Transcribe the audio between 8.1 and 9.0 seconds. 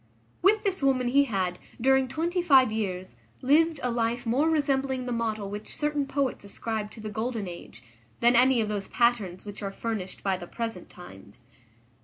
than any of those